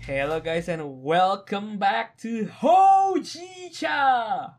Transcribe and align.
Hello 0.00 0.40
guys 0.40 0.64
and 0.72 1.04
welcome 1.04 1.76
back 1.76 2.16
to 2.16 2.48
Hojicha 2.48 4.00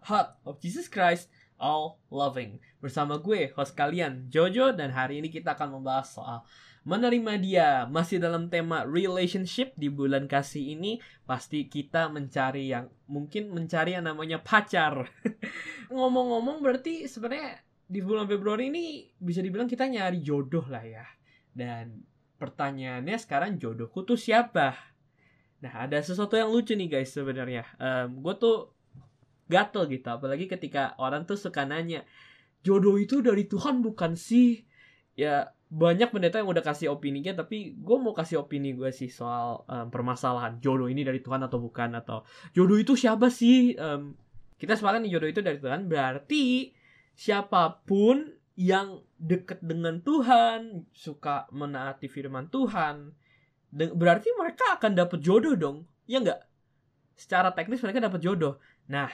Heart 0.06 0.38
of 0.46 0.62
Jesus 0.62 0.86
Christ 0.86 1.34
All 1.58 1.98
Loving. 2.14 2.62
Bersama 2.78 3.18
gue, 3.18 3.50
host 3.58 3.74
kalian, 3.74 4.29
Jojo 4.29 4.69
Dan 4.69 4.94
hari 4.94 5.18
ini 5.18 5.33
kita 5.33 5.58
akan 5.58 5.82
membahas 5.82 6.14
soal 6.14 6.46
menerima 6.86 7.33
dia. 7.42 7.69
Masih 7.90 8.22
dalam 8.22 8.54
tema 8.54 8.86
relationship 8.86 9.74
di 9.74 9.90
bulan 9.90 10.29
kasih 10.29 10.78
ini 10.78 11.01
Pasti 11.26 11.65
kita 11.65 12.14
mencari 12.14 12.69
yang, 12.69 12.94
mungkin 13.10 13.50
mencari 13.50 13.97
yang 13.97 14.05
namanya 14.05 14.46
pacar. 14.46 15.10
Ngomong-ngomong 15.90 16.62
berarti 16.62 17.10
sebenarnya 17.10 17.66
di 17.90 17.98
bulan 17.98 18.30
Februari 18.30 18.70
ini 18.70 19.10
bisa 19.18 19.42
dibilang 19.42 19.66
kita 19.66 19.90
nyari 19.90 20.22
jodoh 20.22 20.70
lah 20.70 20.86
ya. 20.86 21.05
Dan 21.50 22.05
pertanyaannya 22.38 23.18
sekarang 23.18 23.58
jodohku 23.58 24.05
tuh 24.05 24.22
siapa? 24.22 24.91
Nah, 25.62 25.86
ada 25.86 26.02
sesuatu 26.02 26.34
yang 26.34 26.50
lucu 26.50 26.74
nih 26.74 26.90
guys 26.90 27.14
sebenarnya. 27.14 27.64
Um, 27.78 28.26
gue 28.26 28.34
tuh 28.42 28.58
gatel 29.46 29.86
gitu, 29.92 30.08
apalagi 30.10 30.50
ketika 30.50 30.98
orang 30.98 31.28
tuh 31.30 31.38
suka 31.38 31.68
nanya, 31.68 32.02
jodoh 32.66 32.98
itu 32.98 33.22
dari 33.22 33.46
Tuhan 33.46 33.86
bukan 33.86 34.18
sih? 34.18 34.66
Ya 35.14 35.54
banyak 35.72 36.12
pendeta 36.12 36.42
yang 36.42 36.50
udah 36.50 36.66
kasih 36.66 36.92
opininya, 36.92 37.32
tapi 37.38 37.78
gue 37.78 37.98
mau 38.02 38.12
kasih 38.12 38.44
opini 38.44 38.74
gue 38.76 38.90
sih 38.92 39.08
soal 39.08 39.64
um, 39.70 39.88
permasalahan 39.88 40.58
jodoh 40.60 40.90
ini 40.90 41.05
dari 41.05 41.22
Tuhan 41.24 41.46
atau 41.46 41.62
bukan 41.62 41.96
atau 41.96 42.26
jodoh 42.52 42.76
itu 42.76 42.98
siapa 42.98 43.30
sih? 43.30 43.78
Um, 43.78 44.18
kita 44.58 44.76
sepakat 44.76 45.05
nih 45.05 45.14
jodoh 45.16 45.30
itu 45.30 45.41
dari 45.46 45.62
Tuhan, 45.62 45.88
berarti 45.88 46.74
siapa 47.14 47.86
pun 47.86 48.34
yang 48.60 49.00
deket 49.16 49.64
dengan 49.64 50.04
Tuhan, 50.04 50.90
suka 50.91 51.48
menaati 51.55 52.12
firman 52.12 52.52
Tuhan, 52.52 53.16
berarti 53.72 54.27
mereka 54.36 54.76
akan 54.76 54.91
dapat 54.94 55.24
jodoh 55.24 55.55
dong 55.55 55.88
ya 56.05 56.20
nggak? 56.20 56.44
Secara 57.16 57.55
teknis 57.55 57.80
mereka 57.80 58.04
dapat 58.04 58.20
jodoh. 58.20 58.60
Nah 58.91 59.08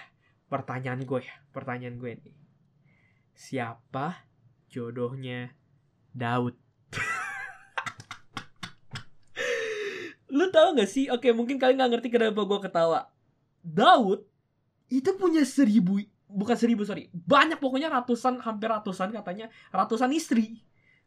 pertanyaan 0.50 1.06
gue 1.06 1.22
ya 1.22 1.36
pertanyaan 1.54 2.02
gue 2.02 2.18
nih. 2.18 2.36
Siapa 3.38 4.26
jodohnya 4.68 5.54
Daud? 6.12 6.58
Lu 10.36 10.50
tahu 10.50 10.74
nggak 10.74 10.90
sih? 10.90 11.06
Oke 11.14 11.30
mungkin 11.32 11.62
kalian 11.62 11.78
nggak 11.78 11.92
ngerti 11.98 12.10
kenapa 12.10 12.42
gue 12.42 12.60
ketawa. 12.66 13.14
Daud 13.62 14.26
itu 14.88 15.12
punya 15.20 15.44
seribu 15.46 16.02
bukan 16.28 16.56
seribu 16.60 16.84
sorry. 16.84 17.08
Banyak 17.14 17.62
pokoknya 17.62 17.88
ratusan 17.88 18.44
hampir 18.44 18.68
ratusan 18.68 19.16
katanya. 19.16 19.48
Ratusan 19.72 20.12
istri. 20.12 20.60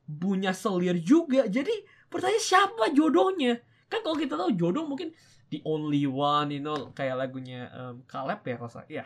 Punya 0.09 0.57
selir 0.57 0.97
juga. 0.99 1.47
Jadi 1.47 1.73
pertanyaan 2.11 2.43
siapa 2.43 2.91
jodohnya? 2.93 3.63
Kan 3.87 4.03
kalau 4.03 4.19
kita 4.19 4.35
tahu 4.35 4.53
jodoh 4.59 4.85
mungkin 4.87 5.15
the 5.51 5.59
only 5.67 6.07
one 6.07 6.51
you 6.55 6.63
know 6.63 6.95
kayak 6.95 7.19
lagunya 7.19 7.67
um, 7.75 8.07
Caleb 8.07 8.43
ya 8.47 8.57
rasa 8.59 8.81
ya 8.87 9.05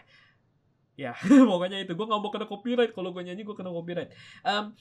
ya 0.95 1.13
pokoknya 1.51 1.85
itu. 1.85 1.93
Gue 1.95 2.07
nggak 2.09 2.21
mau 2.21 2.33
kena 2.33 2.47
copyright. 2.49 2.93
Kalau 2.97 3.11
gue 3.13 3.23
nyanyi 3.23 3.43
gue 3.43 3.57
kena 3.57 3.71
copyright. 3.71 4.11
Um, 4.43 4.75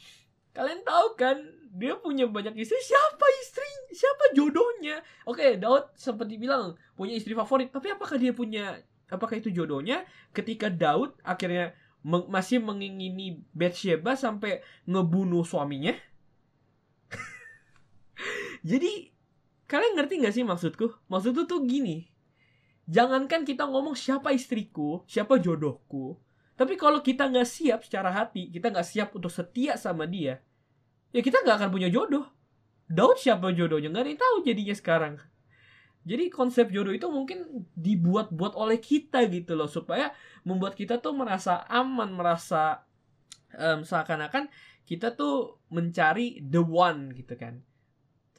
kalian 0.54 0.82
tahu 0.86 1.08
kan 1.18 1.38
dia 1.74 1.98
punya 1.98 2.30
banyak 2.30 2.54
istri. 2.62 2.78
Siapa 2.80 3.26
istri? 3.42 3.70
Siapa 3.94 4.38
jodohnya? 4.38 5.02
Oke 5.26 5.42
okay, 5.44 5.52
Daud 5.58 5.92
sempat 5.98 6.30
dibilang 6.30 6.78
punya 6.94 7.18
istri 7.18 7.34
favorit. 7.34 7.74
Tapi 7.74 7.92
apakah 7.92 8.16
dia 8.22 8.32
punya 8.32 8.78
apakah 9.10 9.38
itu 9.42 9.50
jodohnya? 9.50 10.06
Ketika 10.32 10.70
Daud 10.70 11.18
akhirnya 11.26 11.74
meng 12.04 12.28
masih 12.28 12.60
mengingini 12.60 13.42
Bathsheba 13.56 14.14
sampai 14.14 14.60
ngebunuh 14.86 15.48
suaminya 15.48 15.96
jadi 18.64 19.12
kalian 19.68 20.00
ngerti 20.00 20.24
gak 20.24 20.34
sih 20.34 20.48
maksudku? 20.48 20.88
Maksudku 21.12 21.44
tuh 21.44 21.68
gini. 21.68 22.08
Jangankan 22.88 23.48
kita 23.48 23.68
ngomong 23.68 23.96
siapa 23.96 24.32
istriku, 24.36 25.04
siapa 25.08 25.40
jodohku. 25.40 26.20
Tapi 26.54 26.76
kalau 26.76 27.00
kita 27.00 27.32
nggak 27.32 27.48
siap 27.48 27.80
secara 27.88 28.12
hati, 28.12 28.52
kita 28.52 28.70
nggak 28.70 28.86
siap 28.86 29.10
untuk 29.16 29.32
setia 29.32 29.74
sama 29.80 30.06
dia, 30.06 30.38
ya 31.10 31.22
kita 31.24 31.42
nggak 31.42 31.64
akan 31.64 31.70
punya 31.74 31.90
jodoh. 31.90 32.30
Daud 32.86 33.18
siapa 33.18 33.50
jodohnya? 33.56 33.90
Nggak 33.90 34.04
ada 34.06 34.14
tahu 34.22 34.36
jadinya 34.46 34.76
sekarang. 34.76 35.16
Jadi 36.04 36.28
konsep 36.28 36.70
jodoh 36.70 36.92
itu 36.92 37.08
mungkin 37.08 37.66
dibuat-buat 37.74 38.60
oleh 38.60 38.78
kita 38.78 39.24
gitu 39.32 39.56
loh 39.56 39.72
supaya 39.72 40.12
membuat 40.44 40.76
kita 40.76 41.00
tuh 41.00 41.16
merasa 41.16 41.64
aman, 41.72 42.12
merasa 42.12 42.84
um, 43.56 43.88
seakan-akan 43.88 44.52
kita 44.84 45.16
tuh 45.16 45.64
mencari 45.72 46.44
the 46.44 46.60
one 46.60 47.16
gitu 47.16 47.40
kan 47.40 47.64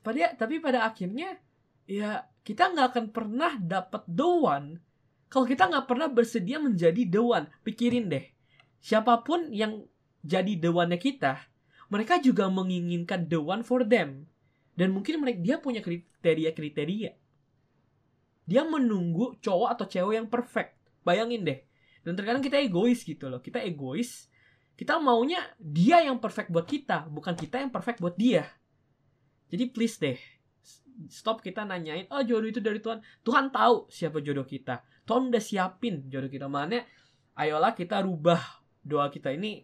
pada 0.04 0.37
tapi 0.37 0.60
pada 0.60 0.84
akhirnya 0.84 1.41
ya 1.88 2.28
kita 2.44 2.76
nggak 2.76 2.87
akan 2.92 3.06
pernah 3.09 3.56
dapat 3.56 4.04
the 4.04 4.28
kalau 5.32 5.47
kita 5.48 5.66
nggak 5.66 5.88
pernah 5.88 6.09
bersedia 6.12 6.60
menjadi 6.60 7.09
the 7.09 7.25
pikirin 7.65 8.12
deh. 8.12 8.22
Siapa 8.84 9.25
pun 9.25 9.48
yang 9.50 9.88
jadi 10.20 10.60
the 10.60 10.70
kita 11.00 11.41
mereka 11.88 12.20
juga 12.20 12.47
menginginkan 12.53 13.26
the 13.26 13.41
one 13.41 13.65
for 13.65 13.82
them. 13.82 14.28
Dan 14.75 14.91
mungkin 14.91 15.22
mereka 15.22 15.38
dia 15.41 15.56
punya 15.62 15.81
kriteria-kriteria. 15.82 17.15
Dia 18.44 18.62
menunggu 18.66 19.38
cowok 19.38 19.69
atau 19.78 19.86
cewek 19.86 20.15
yang 20.19 20.28
perfect. 20.28 20.75
Bayangin 21.06 21.47
deh. 21.47 21.62
Dan 22.03 22.19
terkadang 22.19 22.42
kita 22.42 22.59
egois 22.59 23.06
gitu 23.06 23.31
loh. 23.31 23.38
Kita 23.38 23.62
egois 23.62 24.28
kita 24.75 24.98
maunya 24.98 25.38
dia 25.59 26.03
yang 26.03 26.19
perfect 26.19 26.50
buat 26.50 26.66
kita 26.66 27.06
bukan 27.06 27.34
kita 27.38 27.62
yang 27.62 27.71
perfect 27.71 28.03
buat 28.03 28.19
dia 28.19 28.50
jadi 29.54 29.70
please 29.70 30.03
deh, 30.03 30.19
stop 31.06 31.38
kita 31.38 31.62
nanyain, 31.62 32.10
oh 32.10 32.26
jodoh 32.26 32.50
itu 32.50 32.59
dari 32.59 32.82
Tuhan. 32.82 32.98
Tuhan 33.22 33.54
tahu 33.54 33.87
siapa 33.87 34.19
jodoh 34.19 34.42
kita. 34.42 34.82
Tuhan 35.06 35.31
udah 35.31 35.38
siapin 35.38 36.10
jodoh 36.10 36.26
kita. 36.26 36.50
Mana 36.50 36.82
ayolah 37.38 37.70
kita 37.70 38.03
rubah 38.03 38.42
doa 38.82 39.06
kita 39.15 39.31
ini. 39.31 39.62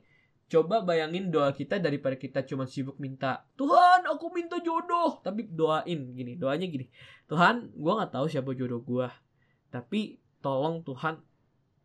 Coba 0.50 0.82
bayangin 0.82 1.30
doa 1.30 1.50
kita 1.50 1.82
daripada 1.82 2.18
kita 2.18 2.42
cuma 2.42 2.66
sibuk 2.66 2.98
minta, 2.98 3.46
Tuhan 3.54 4.06
aku 4.06 4.30
minta 4.34 4.58
jodoh. 4.62 5.18
Tapi 5.22 5.46
doain 5.46 6.10
gini, 6.14 6.34
doanya 6.34 6.66
gini. 6.66 6.90
Tuhan, 7.30 7.70
gue 7.70 7.92
gak 7.98 8.10
tahu 8.10 8.26
siapa 8.26 8.50
jodoh 8.54 8.82
gue. 8.82 9.06
Tapi 9.70 10.18
tolong 10.42 10.82
Tuhan 10.82 11.22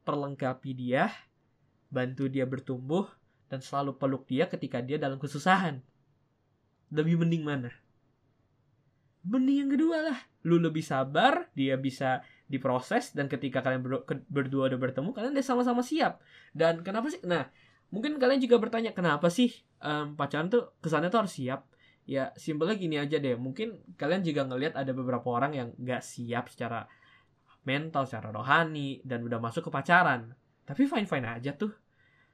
perlengkapi 0.01 0.73
dia, 0.73 1.13
bantu 1.93 2.25
dia 2.25 2.49
bertumbuh, 2.49 3.05
dan 3.53 3.61
selalu 3.61 4.01
peluk 4.01 4.25
dia 4.25 4.49
ketika 4.49 4.81
dia 4.81 4.97
dalam 4.97 5.21
kesusahan. 5.21 5.85
Lebih 6.89 7.21
mending 7.21 7.45
mana? 7.45 7.69
Benih 9.25 9.65
yang 9.65 9.73
kedua 9.73 9.97
lah. 10.05 10.19
Lu 10.45 10.61
lebih 10.61 10.85
sabar 10.85 11.49
dia 11.57 11.75
bisa 11.75 12.21
diproses 12.45 13.09
dan 13.17 13.25
ketika 13.25 13.65
kalian 13.65 13.81
berdua 14.29 14.69
udah 14.69 14.77
bertemu 14.77 15.09
kalian 15.11 15.33
udah 15.33 15.45
sama-sama 15.45 15.81
siap. 15.81 16.21
Dan 16.53 16.85
kenapa 16.85 17.09
sih? 17.09 17.19
Nah 17.25 17.49
mungkin 17.89 18.21
kalian 18.21 18.37
juga 18.37 18.61
bertanya 18.61 18.93
kenapa 18.93 19.33
sih 19.33 19.49
um, 19.81 20.13
pacaran 20.13 20.53
tuh 20.53 20.77
kesannya 20.79 21.09
tuh 21.09 21.25
harus 21.25 21.33
siap? 21.33 21.65
Ya 22.05 22.29
simpelnya 22.37 22.77
gini 22.77 23.01
aja 23.01 23.17
deh. 23.17 23.33
Mungkin 23.33 23.97
kalian 23.97 24.21
juga 24.21 24.45
ngelihat 24.45 24.77
ada 24.77 24.93
beberapa 24.93 25.25
orang 25.33 25.57
yang 25.57 25.67
nggak 25.73 26.05
siap 26.05 26.53
secara 26.53 26.85
mental 27.65 28.05
secara 28.05 28.29
rohani 28.29 29.01
dan 29.01 29.25
udah 29.25 29.41
masuk 29.41 29.67
ke 29.67 29.71
pacaran. 29.73 30.37
Tapi 30.69 30.85
fine 30.85 31.09
fine 31.09 31.25
aja 31.25 31.57
tuh. 31.57 31.73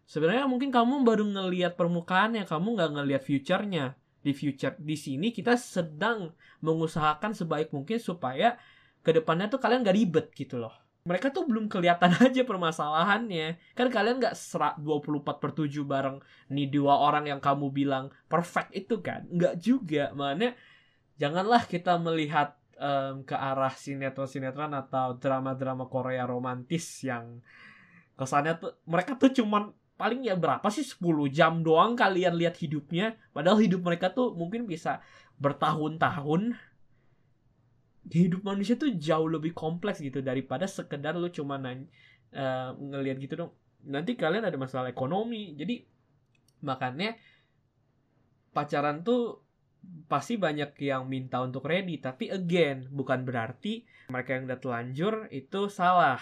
Sebenarnya 0.03 0.43
mungkin 0.43 0.75
kamu 0.75 1.07
baru 1.07 1.23
ngelihat 1.23 1.79
permukaannya 1.79 2.43
kamu 2.43 2.67
nggak 2.75 2.91
ngelihat 2.99 3.23
future-nya 3.23 3.95
di 4.21 4.31
future. 4.31 4.77
Di 4.77 4.95
sini 4.97 5.33
kita 5.33 5.57
sedang 5.57 6.31
mengusahakan 6.61 7.33
sebaik 7.33 7.73
mungkin 7.73 7.97
supaya 7.97 8.57
ke 9.01 9.11
depannya 9.11 9.49
tuh 9.49 9.57
kalian 9.57 9.81
gak 9.81 9.97
ribet 9.97 10.27
gitu 10.37 10.61
loh. 10.61 10.73
Mereka 11.01 11.33
tuh 11.33 11.49
belum 11.49 11.65
kelihatan 11.65 12.13
aja 12.25 12.45
permasalahannya. 12.45 13.73
Kan 13.73 13.89
kalian 13.89 14.21
gak 14.21 14.37
serak 14.37 14.77
24 14.77 15.41
per 15.41 15.51
7 15.57 15.81
bareng 15.81 16.17
nih 16.53 16.69
dua 16.69 17.01
orang 17.01 17.25
yang 17.25 17.41
kamu 17.41 17.73
bilang 17.73 18.13
perfect 18.29 18.71
itu 18.77 19.01
kan? 19.01 19.25
Nggak 19.27 19.57
juga. 19.57 20.13
Mana 20.13 20.53
janganlah 21.17 21.65
kita 21.65 21.97
melihat 21.97 22.61
um, 22.77 23.25
ke 23.25 23.33
arah 23.33 23.73
sinetron-sinetron 23.73 24.73
atau 24.73 25.17
drama-drama 25.17 25.85
Korea 25.89 26.25
romantis 26.25 27.05
yang 27.05 27.41
kesannya 28.17 28.61
tuh 28.61 28.77
mereka 28.85 29.17
tuh 29.17 29.33
cuman 29.33 29.73
paling 30.01 30.25
ya 30.25 30.33
berapa 30.33 30.65
sih? 30.73 30.81
10 30.81 31.29
jam 31.29 31.61
doang 31.61 31.93
kalian 31.93 32.33
lihat 32.33 32.57
hidupnya. 32.57 33.13
Padahal 33.29 33.61
hidup 33.61 33.85
mereka 33.85 34.09
tuh 34.09 34.33
mungkin 34.33 34.65
bisa 34.65 35.05
bertahun-tahun. 35.37 36.57
Hidup 38.09 38.41
manusia 38.41 38.73
tuh 38.73 38.89
jauh 38.97 39.29
lebih 39.29 39.53
kompleks 39.53 40.01
gitu 40.01 40.25
daripada 40.25 40.65
sekedar 40.65 41.13
lu 41.13 41.29
cuma 41.29 41.61
nanya 41.61 41.85
uh, 42.33 42.73
ngelihat 42.73 43.17
gitu 43.21 43.33
dong. 43.37 43.51
Nanti 43.85 44.17
kalian 44.17 44.49
ada 44.49 44.57
masalah 44.57 44.89
ekonomi. 44.89 45.53
Jadi 45.53 45.85
makanya 46.65 47.13
pacaran 48.49 49.05
tuh 49.05 49.45
pasti 50.09 50.41
banyak 50.41 50.73
yang 50.81 51.05
minta 51.05 51.37
untuk 51.45 51.69
ready. 51.69 52.01
Tapi 52.01 52.33
again 52.33 52.89
bukan 52.89 53.21
berarti 53.21 53.85
mereka 54.09 54.33
yang 54.33 54.49
udah 54.49 54.59
telanjur 54.59 55.13
itu 55.29 55.69
salah 55.69 56.17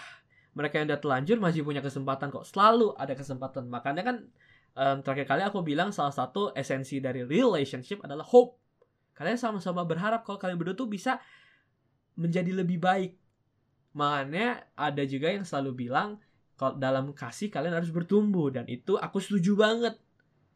mereka 0.54 0.82
yang 0.82 0.90
udah 0.90 1.00
telanjur 1.00 1.36
masih 1.38 1.62
punya 1.62 1.78
kesempatan 1.78 2.28
kok 2.28 2.46
selalu 2.46 2.94
ada 2.98 3.14
kesempatan. 3.14 3.70
Makanya 3.70 4.02
kan 4.02 4.16
um, 4.74 4.96
terakhir 5.02 5.26
kali 5.30 5.42
aku 5.46 5.62
bilang 5.62 5.94
salah 5.94 6.14
satu 6.14 6.50
esensi 6.52 6.98
dari 6.98 7.22
relationship 7.22 8.02
adalah 8.02 8.26
hope. 8.26 8.58
Kalian 9.14 9.36
sama-sama 9.36 9.84
berharap 9.84 10.24
kalau 10.24 10.40
kalian 10.40 10.58
berdua 10.58 10.74
tuh 10.74 10.90
bisa 10.90 11.20
menjadi 12.18 12.50
lebih 12.50 12.80
baik. 12.80 13.14
Makanya 13.94 14.70
ada 14.74 15.02
juga 15.06 15.30
yang 15.30 15.46
selalu 15.46 15.86
bilang 15.86 16.18
kalau 16.58 16.76
dalam 16.76 17.12
kasih 17.14 17.52
kalian 17.52 17.76
harus 17.76 17.92
bertumbuh. 17.94 18.50
Dan 18.50 18.66
itu 18.66 18.96
aku 18.96 19.22
setuju 19.22 19.54
banget. 19.54 19.94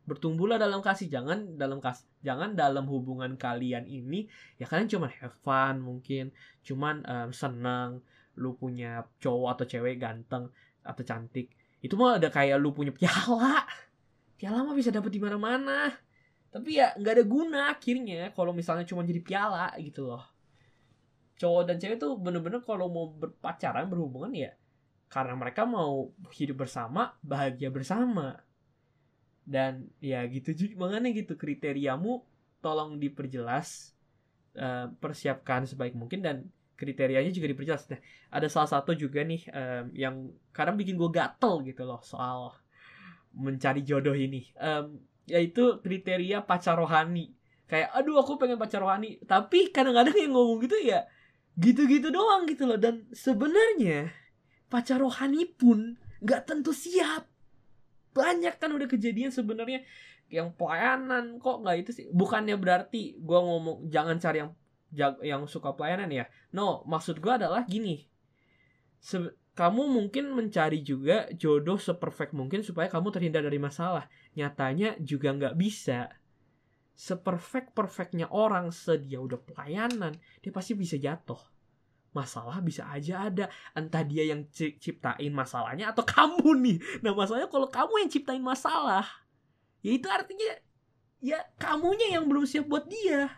Bertumbuhlah 0.08 0.58
dalam 0.58 0.82
kasih. 0.82 1.06
Jangan 1.12 1.54
dalam 1.54 1.78
kas 1.78 2.08
jangan 2.24 2.56
dalam 2.56 2.88
hubungan 2.88 3.36
kalian 3.36 3.84
ini 3.84 4.24
ya 4.56 4.64
kalian 4.64 4.88
cuma 4.88 5.12
have 5.12 5.36
fun 5.44 5.84
mungkin 5.84 6.32
cuman 6.64 7.04
um, 7.04 7.30
senang 7.36 8.00
lu 8.40 8.58
punya 8.58 9.06
cowok 9.22 9.50
atau 9.58 9.66
cewek 9.66 9.98
ganteng 10.00 10.50
atau 10.84 11.02
cantik 11.06 11.54
itu 11.84 12.00
mah 12.00 12.16
ada 12.16 12.32
kayak 12.32 12.56
lu 12.56 12.72
punya 12.72 12.96
piala. 12.96 13.60
Piala 14.40 14.64
mah 14.64 14.72
bisa 14.72 14.88
dapet 14.88 15.12
di 15.12 15.20
mana-mana. 15.20 15.92
Tapi 16.48 16.80
ya 16.80 16.96
nggak 16.96 17.12
ada 17.20 17.24
guna 17.28 17.60
akhirnya 17.76 18.32
kalau 18.32 18.56
misalnya 18.56 18.88
cuma 18.88 19.04
jadi 19.04 19.20
piala 19.20 19.68
gitu 19.76 20.08
loh. 20.08 20.24
Cowok 21.36 21.62
dan 21.68 21.76
cewek 21.76 22.00
tuh 22.00 22.16
bener-bener 22.16 22.64
kalau 22.64 22.88
mau 22.88 23.12
berpacaran 23.12 23.84
berhubungan 23.92 24.32
ya 24.32 24.56
karena 25.12 25.36
mereka 25.36 25.68
mau 25.68 26.08
hidup 26.32 26.64
bersama 26.64 27.12
bahagia 27.20 27.68
bersama. 27.68 28.40
Dan 29.44 29.92
ya 30.00 30.24
gitu 30.24 30.56
juga 30.56 30.88
makanya 30.88 31.12
gitu 31.12 31.36
kriteriamu 31.36 32.24
tolong 32.64 32.96
diperjelas 32.96 33.92
uh, 34.56 34.88
persiapkan 34.96 35.68
sebaik 35.68 35.92
mungkin 35.92 36.24
dan 36.24 36.48
kriterianya 36.74 37.30
juga 37.30 37.50
diperjelas. 37.50 37.90
Nah 37.90 38.00
ada 38.30 38.46
salah 38.50 38.70
satu 38.70 38.92
juga 38.94 39.22
nih 39.22 39.46
um, 39.50 39.84
yang 39.94 40.14
kadang 40.50 40.74
bikin 40.74 40.98
gue 40.98 41.10
gatel 41.10 41.62
gitu 41.62 41.86
loh 41.86 42.02
soal 42.02 42.54
mencari 43.34 43.82
jodoh 43.82 44.14
ini. 44.14 44.50
Um, 44.58 45.02
yaitu 45.24 45.80
kriteria 45.80 46.44
pacar 46.44 46.76
rohani. 46.76 47.32
Kayak 47.64 47.96
aduh 47.96 48.20
aku 48.20 48.36
pengen 48.36 48.60
pacar 48.60 48.82
rohani. 48.82 49.18
Tapi 49.24 49.72
kadang-kadang 49.72 50.14
yang 50.14 50.32
ngomong 50.36 50.62
gitu 50.66 50.76
ya 50.82 51.06
gitu-gitu 51.54 52.10
doang 52.10 52.46
gitu 52.50 52.66
loh. 52.66 52.78
Dan 52.78 53.06
sebenarnya 53.14 54.10
pacar 54.66 54.98
rohani 54.98 55.46
pun 55.46 55.98
nggak 56.22 56.42
tentu 56.50 56.74
siap. 56.74 57.26
Banyak 58.14 58.62
kan 58.62 58.70
udah 58.70 58.86
kejadian 58.86 59.34
sebenarnya 59.34 59.82
yang 60.30 60.50
pelayanan 60.54 61.38
kok 61.38 61.62
nggak 61.62 61.76
itu 61.86 61.90
sih? 61.94 62.06
Bukannya 62.10 62.58
berarti 62.58 63.18
gue 63.18 63.38
ngomong 63.38 63.90
jangan 63.90 64.18
cari 64.18 64.42
yang 64.42 64.52
yang 65.22 65.44
suka 65.50 65.74
pelayanan 65.74 66.10
ya. 66.10 66.24
No 66.54 66.86
maksud 66.86 67.18
gue 67.18 67.32
adalah 67.34 67.66
gini. 67.66 68.06
Se 69.02 69.20
kamu 69.54 69.86
mungkin 69.86 70.34
mencari 70.34 70.82
juga 70.82 71.30
jodoh 71.30 71.78
seperfect 71.78 72.34
mungkin 72.34 72.66
supaya 72.66 72.90
kamu 72.90 73.14
terhindar 73.14 73.46
dari 73.46 73.58
masalah. 73.62 74.10
Nyatanya 74.34 74.98
juga 74.98 75.30
nggak 75.30 75.54
bisa. 75.54 76.10
Seperfect 76.94 77.74
perfectnya 77.74 78.30
orang 78.30 78.70
sedia 78.70 79.18
udah 79.18 79.38
pelayanan 79.38 80.14
dia 80.42 80.50
pasti 80.50 80.74
bisa 80.74 80.98
jatuh. 80.98 81.38
Masalah 82.14 82.62
bisa 82.62 82.86
aja 82.90 83.30
ada. 83.30 83.46
Entah 83.74 84.02
dia 84.06 84.26
yang 84.26 84.46
ciptain 84.54 85.34
masalahnya 85.34 85.90
atau 85.94 86.06
kamu 86.14 86.50
nih. 86.62 86.76
Nah 87.02 87.14
masalahnya 87.14 87.50
kalau 87.50 87.70
kamu 87.70 88.06
yang 88.06 88.10
ciptain 88.10 88.42
masalah 88.42 89.24
ya 89.84 89.92
itu 89.92 90.08
artinya 90.08 90.50
ya 91.20 91.44
kamunya 91.60 92.16
yang 92.16 92.24
belum 92.24 92.48
siap 92.48 92.64
buat 92.64 92.88
dia 92.88 93.28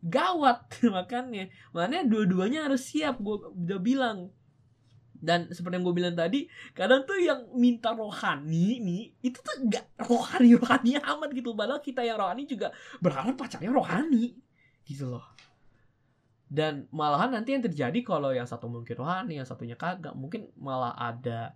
gawat 0.00 0.64
makanya 0.96 1.52
makanya 1.76 2.08
dua-duanya 2.08 2.60
harus 2.68 2.88
siap 2.88 3.20
gue 3.20 3.36
udah 3.52 3.80
bilang. 3.80 4.18
Dan 5.20 5.52
seperti 5.52 5.76
yang 5.76 5.84
gue 5.84 5.96
bilang 6.00 6.16
tadi 6.16 6.48
kadang 6.72 7.04
tuh 7.04 7.20
yang 7.20 7.52
minta 7.52 7.92
rohani 7.92 8.80
nih 8.80 9.02
itu 9.20 9.36
tuh 9.36 9.68
gak 9.68 9.84
rohani 10.00 10.56
rohani 10.60 10.96
amat 10.96 11.30
gitu. 11.36 11.52
Padahal 11.52 11.84
kita 11.84 12.00
yang 12.00 12.16
rohani 12.16 12.48
juga 12.48 12.72
berharap 13.04 13.36
pacarnya 13.36 13.68
rohani 13.68 14.40
gitu 14.88 15.12
loh. 15.12 15.24
Dan 16.50 16.88
malahan 16.88 17.36
nanti 17.36 17.52
yang 17.52 17.62
terjadi 17.62 18.00
kalau 18.00 18.32
yang 18.32 18.48
satu 18.48 18.66
mungkin 18.72 18.96
rohani 18.96 19.36
yang 19.36 19.44
satunya 19.44 19.76
kagak. 19.76 20.16
Mungkin 20.16 20.56
malah 20.56 20.96
ada 20.96 21.52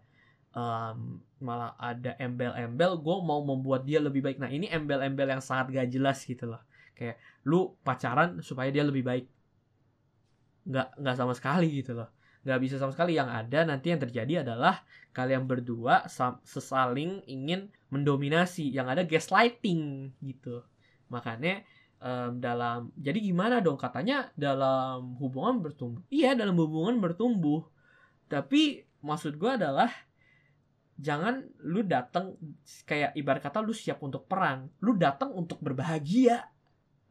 um, 0.53 1.25
malah 1.41 1.73
ada 1.81 2.21
embel-embel 2.21 3.01
gue 3.01 3.17
mau 3.25 3.41
membuat 3.49 3.89
dia 3.89 3.97
lebih 3.97 4.21
baik. 4.21 4.37
Nah 4.37 4.53
ini 4.53 4.69
embel-embel 4.69 5.41
yang 5.41 5.41
sangat 5.41 5.73
gak 5.73 5.89
jelas 5.89 6.21
gitu 6.21 6.53
loh 6.53 6.61
kayak 6.95 7.19
lu 7.45 7.75
pacaran 7.83 8.41
supaya 8.41 8.71
dia 8.71 8.87
lebih 8.87 9.05
baik. 9.05 9.27
Nggak 10.65 10.89
nggak 10.97 11.17
sama 11.19 11.33
sekali 11.37 11.69
gitu 11.83 11.93
loh. 11.99 12.09
Nggak 12.47 12.61
bisa 12.63 12.75
sama 12.81 12.95
sekali. 12.95 13.19
Yang 13.19 13.31
ada 13.35 13.61
nanti 13.69 13.87
yang 13.93 14.01
terjadi 14.01 14.35
adalah 14.47 14.81
kalian 15.13 15.45
berdua 15.45 16.07
sesaling 16.47 17.27
ingin 17.29 17.69
mendominasi. 17.91 18.71
Yang 18.71 18.87
ada 18.97 19.03
gaslighting 19.05 20.15
gitu. 20.23 20.65
Makanya 21.13 21.67
um, 22.01 22.41
dalam 22.41 22.95
jadi 22.97 23.19
gimana 23.21 23.61
dong? 23.61 23.77
Katanya 23.77 24.33
dalam 24.39 25.19
hubungan 25.21 25.61
bertumbuh. 25.61 26.03
Iya 26.09 26.33
dalam 26.39 26.57
hubungan 26.57 27.03
bertumbuh. 27.03 27.67
Tapi 28.31 28.87
maksud 29.05 29.37
gue 29.37 29.51
adalah 29.53 29.93
jangan 30.95 31.43
lu 31.67 31.83
datang 31.83 32.39
kayak 32.87 33.19
ibarat 33.19 33.43
kata 33.43 33.61
lu 33.61 33.75
siap 33.75 34.01
untuk 34.01 34.25
perang. 34.31 34.71
Lu 34.81 34.97
datang 34.97 35.35
untuk 35.35 35.61
berbahagia 35.61 36.54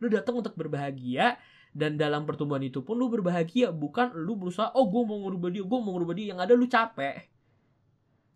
lu 0.03 0.11
datang 0.11 0.44
untuk 0.44 0.59
berbahagia 0.59 1.39
dan 1.71 1.95
dalam 1.95 2.27
pertumbuhan 2.27 2.61
itu 2.61 2.83
pun 2.83 3.00
lu 3.00 3.07
berbahagia 3.07 3.71
bukan 3.73 4.13
lu 4.13 4.38
berusaha 4.38 4.69
oh 4.75 4.85
gue 4.91 5.01
mau 5.07 5.17
ngubah 5.23 5.50
dia 5.50 5.63
gue 5.65 5.79
mau 5.79 5.95
ngubah 5.95 6.15
dia 6.15 6.27
yang 6.35 6.39
ada 6.44 6.53
lu 6.53 6.67
capek. 6.67 7.31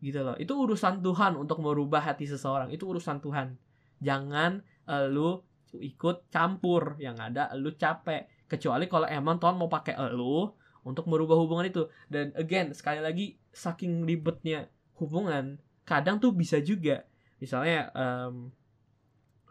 Gitu 0.02 0.19
loh. 0.22 0.38
Itu 0.38 0.58
urusan 0.58 1.02
Tuhan 1.02 1.38
untuk 1.38 1.62
merubah 1.62 2.02
hati 2.02 2.30
seseorang. 2.30 2.69
Itu 2.74 2.90
urusan 2.90 3.22
Tuhan. 3.22 3.58
Jangan 4.02 4.62
uh, 4.90 5.06
lu 5.10 5.42
ikut 5.74 6.30
campur. 6.30 6.98
Yang 7.02 7.18
ada 7.34 7.44
lu 7.58 7.74
capek. 7.74 8.30
Kecuali 8.46 8.86
kalau 8.90 9.10
emang 9.10 9.42
Tuhan 9.42 9.58
mau 9.58 9.69
pakai 9.69 9.98
lu 10.14 10.50
untuk 10.86 11.10
merubah 11.10 11.38
hubungan 11.38 11.66
itu. 11.66 11.90
Dan 12.10 12.34
again 12.38 12.74
sekali 12.78 13.02
lagi 13.02 13.38
saking 13.54 14.06
ribetnya 14.06 14.69
hubungan 15.02 15.58
kadang 15.81 16.22
tuh 16.22 16.34
bisa 16.34 16.62
juga. 16.62 17.06
Misalnya 17.42 17.90
um, 17.94 18.54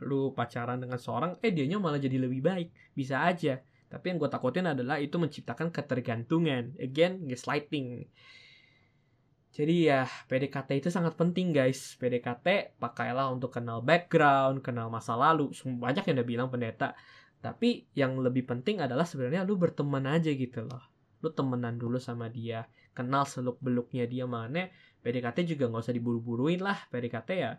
lu 0.05 0.37
pacaran 0.37 0.77
dengan 0.83 1.01
seorang 1.01 1.41
eh 1.41 1.53
dianya 1.55 1.81
malah 1.81 1.97
jadi 1.97 2.21
lebih 2.21 2.45
baik 2.45 2.69
bisa 2.93 3.25
aja 3.25 3.63
tapi 3.87 4.13
yang 4.13 4.19
gue 4.19 4.29
takutin 4.29 4.67
adalah 4.67 5.01
itu 5.01 5.17
menciptakan 5.17 5.73
ketergantungan 5.73 6.75
again 6.77 7.25
gaslighting 7.25 8.05
jadi 9.57 9.75
ya 9.89 10.01
PDKT 10.29 10.85
itu 10.85 10.93
sangat 10.93 11.17
penting 11.17 11.49
guys. 11.49 11.97
PDKT 11.97 12.77
pakailah 12.77 13.33
untuk 13.33 13.57
kenal 13.57 13.81
background, 13.81 14.61
kenal 14.61 14.93
masa 14.93 15.17
lalu. 15.17 15.49
Banyak 15.65 16.05
yang 16.05 16.21
udah 16.21 16.29
bilang 16.29 16.49
pendeta. 16.53 16.93
Tapi 17.41 17.89
yang 17.97 18.21
lebih 18.21 18.45
penting 18.45 18.85
adalah 18.85 19.09
sebenarnya 19.09 19.49
lu 19.49 19.57
berteman 19.57 20.05
aja 20.13 20.29
gitu 20.29 20.61
loh. 20.61 20.85
Lu 21.25 21.33
temenan 21.33 21.81
dulu 21.81 21.97
sama 21.97 22.29
dia. 22.29 22.69
Kenal 22.93 23.25
seluk 23.25 23.57
beluknya 23.65 24.05
dia 24.05 24.29
mana. 24.29 24.69
PDKT 25.01 25.57
juga 25.57 25.73
nggak 25.73 25.89
usah 25.89 25.97
diburu-buruin 25.97 26.61
lah. 26.61 26.77
PDKT 26.93 27.31
ya 27.33 27.57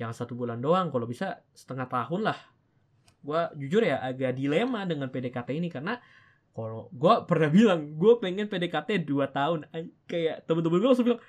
jangan 0.00 0.16
satu 0.16 0.32
bulan 0.32 0.64
doang. 0.64 0.88
Kalau 0.88 1.04
bisa 1.04 1.44
setengah 1.52 1.84
tahun 1.84 2.32
lah. 2.32 2.38
Gue 3.20 3.40
jujur 3.60 3.84
ya 3.84 4.00
agak 4.00 4.32
dilema 4.32 4.88
dengan 4.88 5.12
PDKT 5.12 5.52
ini 5.52 5.68
karena 5.68 6.00
kalau 6.56 6.88
gue 6.88 7.14
pernah 7.28 7.52
bilang 7.52 8.00
gue 8.00 8.16
pengen 8.16 8.48
PDKT 8.48 9.04
2 9.04 9.28
tahun. 9.28 9.68
Kayak 10.08 10.48
temen-temen 10.48 10.80
gue 10.80 10.88
langsung 10.88 11.04
bilang 11.04 11.20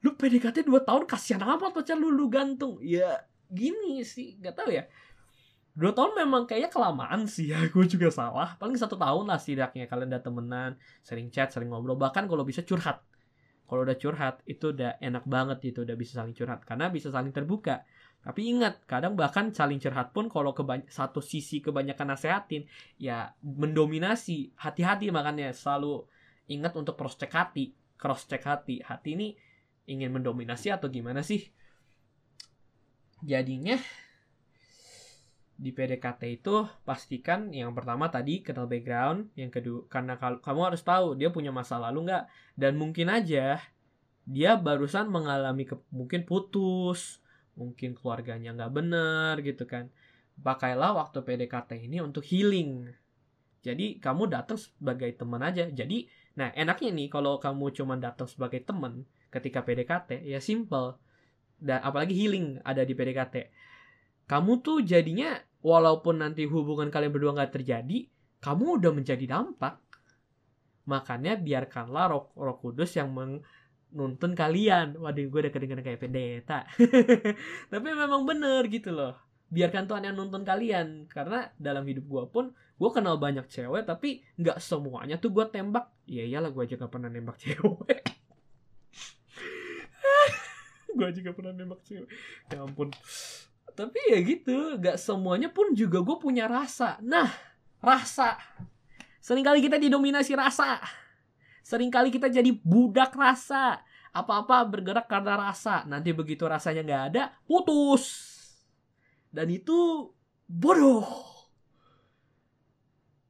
lu 0.00 0.14
PDKT 0.14 0.62
2 0.62 0.86
tahun 0.86 1.02
kasihan 1.10 1.42
amat 1.42 1.74
pacar 1.74 1.98
lu 1.98 2.14
lu 2.14 2.30
gantung. 2.30 2.78
Ya 2.78 3.26
gini 3.50 4.06
sih 4.06 4.38
nggak 4.38 4.54
tahu 4.54 4.70
ya. 4.70 4.86
Dua 5.70 5.94
tahun 5.94 6.18
memang 6.18 6.50
kayaknya 6.50 6.70
kelamaan 6.70 7.30
sih 7.30 7.50
ya 7.50 7.58
gue 7.74 7.84
juga 7.90 8.14
salah. 8.14 8.54
Paling 8.62 8.78
satu 8.78 8.94
tahun 8.94 9.26
lah 9.26 9.42
setidaknya 9.42 9.90
kalian 9.90 10.14
udah 10.14 10.22
temenan 10.22 10.70
sering 11.02 11.34
chat 11.34 11.50
sering 11.50 11.74
ngobrol. 11.74 11.98
Bahkan 11.98 12.30
kalau 12.30 12.46
bisa 12.46 12.62
curhat. 12.62 13.02
Kalau 13.66 13.86
udah 13.86 13.94
curhat 13.94 14.42
itu 14.50 14.74
udah 14.74 14.98
enak 14.98 15.30
banget 15.30 15.62
gitu 15.70 15.86
udah 15.86 15.94
bisa 15.94 16.22
saling 16.22 16.34
curhat. 16.34 16.66
Karena 16.66 16.90
bisa 16.90 17.10
saling 17.10 17.30
terbuka 17.30 17.86
tapi 18.20 18.52
ingat 18.52 18.84
kadang 18.84 19.16
bahkan 19.16 19.48
saling 19.48 19.80
curhat 19.80 20.12
pun 20.12 20.28
kalau 20.28 20.52
satu 20.92 21.24
sisi 21.24 21.64
kebanyakan 21.64 22.12
nasehatin 22.12 22.68
ya 23.00 23.32
mendominasi 23.40 24.52
hati-hati 24.60 25.08
makanya. 25.08 25.56
Selalu 25.56 26.04
ingat 26.52 26.76
untuk 26.76 27.00
cross 27.00 27.16
check 27.16 27.32
hati. 27.32 27.72
Cross 27.96 28.28
check 28.28 28.44
hati. 28.44 28.84
Hati 28.84 29.16
ini 29.16 29.28
ingin 29.88 30.12
mendominasi 30.12 30.68
atau 30.68 30.92
gimana 30.92 31.24
sih? 31.24 31.48
Jadinya 33.24 33.80
di 35.60 35.72
PDKT 35.72 36.40
itu 36.40 36.64
pastikan 36.84 37.52
yang 37.52 37.72
pertama 37.72 38.08
tadi 38.08 38.40
kenal 38.40 38.64
background, 38.64 39.32
yang 39.36 39.52
kedua 39.52 39.84
karena 39.88 40.16
kamu 40.16 40.60
harus 40.72 40.80
tahu 40.84 41.16
dia 41.16 41.32
punya 41.32 41.56
masa 41.56 41.80
lalu 41.80 42.12
nggak. 42.12 42.24
Dan 42.52 42.76
mungkin 42.76 43.08
aja 43.08 43.64
dia 44.28 44.50
barusan 44.60 45.08
mengalami 45.08 45.64
ke, 45.64 45.80
mungkin 45.88 46.28
putus, 46.28 47.19
mungkin 47.60 47.92
keluarganya 47.92 48.56
nggak 48.56 48.72
benar 48.72 49.34
gitu 49.44 49.68
kan. 49.68 49.92
Pakailah 50.40 50.96
waktu 50.96 51.20
PDKT 51.20 51.84
ini 51.84 52.00
untuk 52.00 52.24
healing. 52.24 52.88
Jadi 53.60 54.00
kamu 54.00 54.32
datang 54.32 54.56
sebagai 54.56 55.12
teman 55.20 55.44
aja. 55.44 55.68
Jadi, 55.68 56.08
nah 56.32 56.48
enaknya 56.56 56.96
nih 56.96 57.12
kalau 57.12 57.36
kamu 57.36 57.76
cuma 57.76 58.00
datang 58.00 58.24
sebagai 58.24 58.64
teman, 58.64 59.04
ketika 59.30 59.62
PDKT 59.62 60.26
ya 60.26 60.42
simple 60.42 60.98
dan 61.60 61.84
apalagi 61.84 62.16
healing 62.16 62.58
ada 62.66 62.82
di 62.82 62.96
PDKT 62.96 63.52
kamu 64.26 64.64
tuh 64.64 64.82
jadinya 64.82 65.38
walaupun 65.60 66.24
nanti 66.24 66.48
hubungan 66.48 66.88
kalian 66.88 67.12
berdua 67.12 67.36
nggak 67.36 67.60
terjadi 67.60 68.08
kamu 68.42 68.80
udah 68.80 68.92
menjadi 68.96 69.24
dampak 69.28 69.78
makanya 70.88 71.38
biarkanlah 71.38 72.10
roh, 72.10 72.24
roh 72.34 72.56
kudus 72.58 72.96
yang 72.98 73.12
menuntun 73.90 74.32
kalian. 74.34 74.96
Waduh 74.98 75.26
gue 75.26 75.40
udah 75.46 75.52
kedengeran 75.52 75.84
kayak 75.84 76.00
pendeta. 76.00 76.66
Tapi 77.72 77.86
memang 77.90 78.22
bener 78.26 78.66
gitu 78.70 78.94
loh. 78.94 79.14
Biarkan 79.50 79.90
Tuhan 79.90 80.06
yang 80.06 80.16
nuntun 80.16 80.46
kalian. 80.46 81.10
Karena 81.10 81.50
dalam 81.58 81.82
hidup 81.86 82.06
gue 82.06 82.24
pun 82.30 82.44
gue 82.54 82.90
kenal 82.96 83.20
banyak 83.20 83.44
cewek 83.44 83.84
tapi 83.84 84.24
nggak 84.40 84.56
semuanya 84.56 85.20
tuh 85.20 85.28
gue 85.34 85.44
tembak. 85.52 85.92
Ya 86.08 86.24
iyalah 86.24 86.48
gue 86.48 86.64
aja 86.64 86.80
gak 86.80 86.88
pernah 86.88 87.12
nembak 87.12 87.36
cewek. 87.36 88.00
Gue 90.90 91.06
juga 91.14 91.30
pernah 91.30 91.54
nembak 91.54 91.86
cewek. 91.86 92.10
Ya 92.50 92.66
ampun. 92.66 92.90
Tapi 93.78 94.00
ya 94.10 94.18
gitu 94.26 94.74
nggak 94.74 94.98
semuanya 94.98 95.46
pun 95.46 95.70
juga 95.70 96.02
gue 96.02 96.16
punya 96.18 96.50
rasa. 96.50 96.98
Nah 96.98 97.30
rasa. 97.78 98.34
Seringkali 99.22 99.62
kita 99.62 99.78
didominasi 99.78 100.34
rasa 100.34 100.82
sering 101.64 101.92
kali 101.92 102.08
kita 102.10 102.28
jadi 102.28 102.50
budak 102.50 103.14
rasa. 103.14 103.80
Apa-apa 104.10 104.66
bergerak 104.66 105.06
karena 105.06 105.38
rasa. 105.38 105.86
Nanti 105.86 106.10
begitu 106.10 106.42
rasanya 106.48 106.82
nggak 106.82 107.04
ada 107.14 107.22
putus. 107.46 108.04
Dan 109.30 109.46
itu 109.54 110.10
bodoh. 110.50 111.06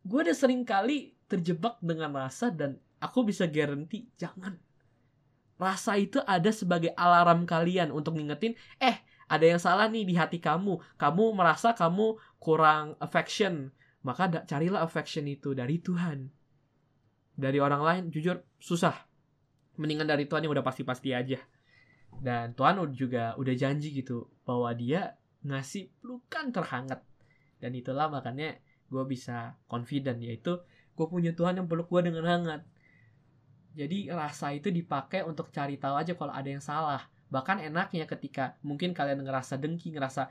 Gue 0.00 0.24
udah 0.24 0.32
sering 0.32 0.64
kali 0.64 1.12
terjebak 1.28 1.76
dengan 1.84 2.16
rasa 2.16 2.48
dan 2.48 2.80
aku 2.98 3.28
bisa 3.28 3.44
garanti 3.44 4.08
jangan. 4.16 4.56
Rasa 5.60 6.00
itu 6.00 6.24
ada 6.24 6.48
sebagai 6.48 6.96
alarm 6.96 7.44
kalian 7.44 7.92
untuk 7.92 8.16
ngingetin 8.16 8.56
eh 8.80 9.04
ada 9.28 9.44
yang 9.44 9.60
salah 9.60 9.92
nih 9.92 10.08
di 10.08 10.16
hati 10.16 10.40
kamu. 10.40 10.80
Kamu 10.96 11.36
merasa 11.36 11.76
kamu 11.76 12.16
kurang 12.40 12.96
affection. 13.04 13.68
Maka 14.00 14.48
carilah 14.48 14.80
affection 14.80 15.28
itu 15.28 15.52
dari 15.52 15.76
Tuhan 15.76 16.39
dari 17.40 17.58
orang 17.58 17.82
lain 17.82 18.04
jujur 18.12 18.44
susah. 18.60 18.94
Mendingan 19.80 20.06
dari 20.06 20.28
Tuhan 20.28 20.44
yang 20.44 20.52
udah 20.52 20.62
pasti-pasti 20.62 21.16
aja. 21.16 21.40
Dan 22.20 22.52
Tuhan 22.52 22.76
juga 22.92 23.32
udah 23.40 23.54
janji 23.56 23.96
gitu 23.96 24.28
bahwa 24.44 24.68
dia 24.76 25.16
ngasih 25.40 25.88
pelukan 26.04 26.52
terhangat. 26.52 27.00
Dan 27.56 27.72
itulah 27.72 28.12
makanya 28.12 28.60
gue 28.92 29.04
bisa 29.08 29.56
confident 29.64 30.20
yaitu 30.20 30.60
gue 30.92 31.06
punya 31.08 31.32
Tuhan 31.32 31.64
yang 31.64 31.66
peluk 31.66 31.88
gue 31.88 32.12
dengan 32.12 32.28
hangat. 32.28 32.62
Jadi 33.72 34.12
rasa 34.12 34.52
itu 34.52 34.68
dipakai 34.68 35.24
untuk 35.24 35.48
cari 35.48 35.80
tahu 35.80 35.96
aja 35.96 36.12
kalau 36.12 36.34
ada 36.34 36.48
yang 36.50 36.60
salah. 36.60 37.00
Bahkan 37.30 37.62
enaknya 37.64 38.04
ketika 38.04 38.58
mungkin 38.66 38.92
kalian 38.92 39.22
ngerasa 39.22 39.56
dengki 39.56 39.94
ngerasa 39.94 40.28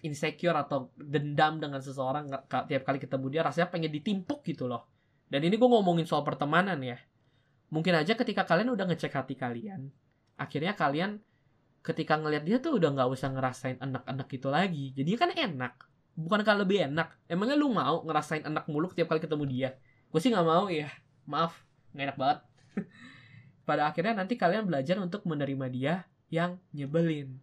insecure 0.00 0.56
atau 0.56 0.88
dendam 0.96 1.60
dengan 1.60 1.78
seseorang 1.78 2.32
tiap 2.48 2.82
kali 2.88 2.96
ketemu 2.96 3.26
dia 3.28 3.42
rasanya 3.44 3.68
pengen 3.68 3.92
ditimpuk 3.92 4.40
gitu 4.48 4.64
loh 4.64 4.88
dan 5.30 5.40
ini 5.46 5.54
gue 5.54 5.68
ngomongin 5.70 6.04
soal 6.04 6.26
pertemanan 6.26 6.76
ya. 6.82 6.98
Mungkin 7.70 7.94
aja 7.94 8.18
ketika 8.18 8.42
kalian 8.42 8.74
udah 8.74 8.84
ngecek 8.90 9.14
hati 9.14 9.38
kalian 9.38 9.94
akhirnya 10.40 10.72
kalian 10.72 11.20
ketika 11.84 12.16
ngelihat 12.16 12.44
dia 12.48 12.56
tuh 12.64 12.80
udah 12.80 12.96
nggak 12.96 13.08
usah 13.12 13.28
ngerasain 13.28 13.76
enak-enak 13.76 14.28
itu 14.32 14.48
lagi. 14.48 14.86
Jadi 14.96 15.10
kan 15.20 15.30
enak. 15.36 15.76
Bukankah 16.16 16.56
lebih 16.64 16.88
enak? 16.88 17.12
Emangnya 17.28 17.56
lu 17.60 17.68
mau 17.68 18.00
ngerasain 18.08 18.48
enak 18.48 18.64
mulu 18.72 18.88
tiap 18.96 19.12
kali 19.12 19.20
ketemu 19.20 19.44
dia? 19.44 19.70
Gue 20.08 20.20
sih 20.20 20.32
nggak 20.32 20.48
mau 20.48 20.72
ya. 20.72 20.88
Maaf 21.28 21.60
nggak 21.92 22.04
enak 22.08 22.18
banget. 22.18 22.38
Pada 23.68 23.92
akhirnya 23.92 24.24
nanti 24.24 24.40
kalian 24.40 24.64
belajar 24.64 24.96
untuk 24.96 25.28
menerima 25.28 25.66
dia 25.68 25.94
yang 26.32 26.56
nyebelin. 26.72 27.36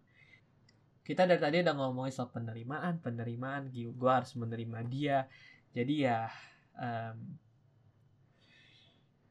Kita 1.06 1.24
dari 1.24 1.40
tadi 1.40 1.64
udah 1.64 1.74
ngomongin 1.78 2.12
soal 2.12 2.28
penerimaan 2.28 3.00
penerimaan 3.00 3.70
gue 3.72 4.10
harus 4.10 4.34
menerima 4.34 4.78
dia. 4.86 5.18
Jadi 5.72 5.94
ya 6.04 6.28
um, 6.76 7.16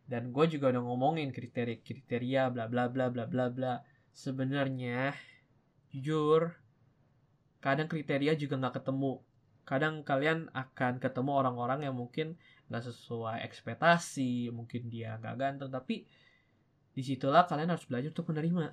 dan 0.08 0.32
gue 0.32 0.46
juga 0.48 0.72
udah 0.72 0.84
ngomongin 0.88 1.36
kriteria 1.36 1.84
kriteria 1.84 2.48
bla 2.48 2.72
bla 2.72 2.88
bla 2.88 3.12
bla 3.12 3.28
bla 3.28 3.52
bla. 3.52 3.84
Sebenarnya 4.16 5.12
jujur 5.92 6.56
kadang 7.60 7.92
kriteria 7.92 8.40
juga 8.40 8.56
nggak 8.56 8.82
ketemu. 8.82 9.20
Kadang 9.68 10.08
kalian 10.08 10.48
akan 10.56 11.04
ketemu 11.04 11.32
orang-orang 11.36 11.84
yang 11.84 11.96
mungkin 11.96 12.40
nggak 12.72 12.84
sesuai 12.88 13.44
ekspektasi 13.44 14.52
mungkin 14.52 14.88
dia 14.88 15.20
nggak 15.20 15.36
ganteng 15.40 15.72
tapi 15.72 16.08
di 16.92 17.02
situlah 17.04 17.44
kalian 17.44 17.76
harus 17.76 17.84
belajar 17.84 18.16
untuk 18.16 18.32
menerima. 18.32 18.72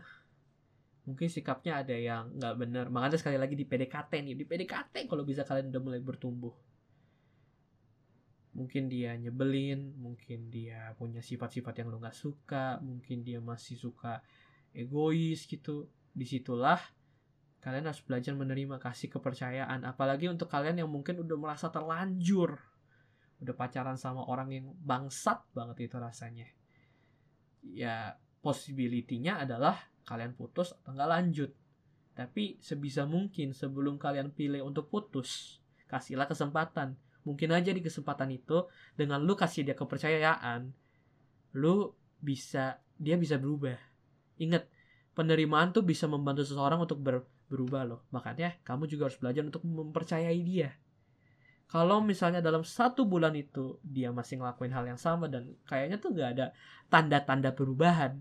Mungkin 1.05 1.29
sikapnya 1.29 1.83
ada 1.83 1.93
yang 1.99 2.31
nggak 2.38 2.55
benar 2.57 2.87
makanya 2.95 3.19
sekali 3.19 3.37
lagi 3.43 3.59
di 3.59 3.67
PDKT 3.67 4.23
nih 4.23 4.35
di 4.38 4.47
PDKT 4.47 5.11
kalau 5.11 5.26
bisa 5.26 5.43
kalian 5.43 5.75
udah 5.75 5.83
mulai 5.83 6.00
bertumbuh 6.00 6.55
mungkin 8.54 8.87
dia 8.87 9.18
nyebelin 9.18 9.99
mungkin 9.99 10.46
dia 10.49 10.94
punya 10.94 11.18
sifat-sifat 11.18 11.82
yang 11.82 11.90
lo 11.90 11.99
nggak 11.99 12.14
suka 12.14 12.78
mungkin 12.78 13.26
dia 13.26 13.42
masih 13.42 13.76
suka 13.76 14.23
egois 14.70 15.46
gitu. 15.50 15.90
Di 16.14 16.23
situlah 16.23 16.78
kalian 17.58 17.90
harus 17.90 18.02
belajar 18.06 18.32
menerima 18.38 18.78
kasih 18.78 19.11
kepercayaan. 19.11 19.82
Apalagi 19.82 20.30
untuk 20.30 20.46
kalian 20.46 20.87
yang 20.87 20.90
mungkin 20.90 21.18
udah 21.23 21.37
merasa 21.37 21.68
terlanjur 21.68 22.54
udah 23.42 23.54
pacaran 23.58 23.99
sama 23.99 24.25
orang 24.25 24.49
yang 24.54 24.66
bangsat 24.80 25.42
banget 25.52 25.90
itu 25.90 25.96
rasanya. 25.99 26.49
Ya 27.61 28.16
possibility-nya 28.40 29.42
adalah 29.42 29.90
kalian 30.06 30.37
putus 30.37 30.73
atau 30.73 30.94
nggak 30.94 31.11
lanjut. 31.11 31.50
Tapi 32.14 32.62
sebisa 32.62 33.04
mungkin 33.04 33.50
sebelum 33.50 33.99
kalian 33.99 34.30
pilih 34.30 34.62
untuk 34.62 34.87
putus 34.87 35.58
kasihlah 35.90 36.30
kesempatan 36.30 36.94
mungkin 37.25 37.50
aja 37.57 37.73
di 37.73 37.81
kesempatan 37.81 38.31
itu 38.33 38.69
dengan 38.95 39.21
lu 39.25 39.33
kasih 39.35 39.64
dia 39.64 39.76
kepercayaan 39.76 40.71
lu 41.57 41.93
bisa 42.21 42.78
dia 43.00 43.16
bisa 43.16 43.40
berubah 43.40 43.76
ingat 44.38 44.69
penerimaan 45.14 45.71
tuh 45.71 45.87
bisa 45.87 46.11
membantu 46.11 46.43
seseorang 46.43 46.83
untuk 46.83 46.99
ber, 46.99 47.23
berubah 47.47 47.87
loh. 47.87 48.00
Makanya 48.11 48.59
kamu 48.66 48.90
juga 48.90 49.09
harus 49.09 49.19
belajar 49.19 49.47
untuk 49.47 49.62
mempercayai 49.62 50.40
dia. 50.43 50.75
Kalau 51.71 52.04
misalnya 52.04 52.45
dalam 52.45 52.61
satu 52.61 53.09
bulan 53.09 53.33
itu 53.35 53.81
dia 53.81 54.12
masih 54.12 54.43
ngelakuin 54.43 54.75
hal 54.75 54.85
yang 54.85 55.00
sama 55.00 55.26
dan 55.33 55.57
kayaknya 55.64 55.97
tuh 55.97 56.12
gak 56.12 56.31
ada 56.37 56.47
tanda-tanda 56.93 57.50
perubahan. 57.57 58.21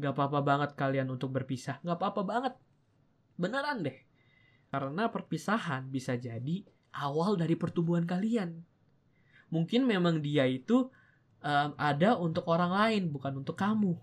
Gak 0.00 0.12
apa-apa 0.16 0.40
banget 0.42 0.70
kalian 0.74 1.08
untuk 1.12 1.30
berpisah. 1.30 1.78
Gak 1.84 1.96
apa-apa 1.96 2.22
banget. 2.26 2.54
Beneran 3.38 3.86
deh. 3.86 3.98
Karena 4.68 5.08
perpisahan 5.08 5.88
bisa 5.88 6.18
jadi 6.18 6.66
awal 6.98 7.38
dari 7.38 7.54
pertumbuhan 7.54 8.02
kalian. 8.02 8.58
Mungkin 9.48 9.86
memang 9.86 10.20
dia 10.20 10.44
itu 10.44 10.90
um, 11.40 11.70
ada 11.78 12.18
untuk 12.18 12.44
orang 12.50 12.74
lain, 12.74 13.02
bukan 13.08 13.40
untuk 13.40 13.56
kamu. 13.56 13.96